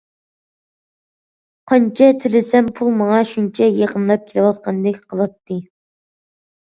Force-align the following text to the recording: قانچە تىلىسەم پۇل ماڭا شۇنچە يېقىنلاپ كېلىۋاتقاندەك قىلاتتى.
قانچە 1.73 2.07
تىلىسەم 2.23 2.71
پۇل 2.79 2.91
ماڭا 3.03 3.19
شۇنچە 3.35 3.71
يېقىنلاپ 3.81 4.27
كېلىۋاتقاندەك 4.33 5.01
قىلاتتى. 5.13 5.61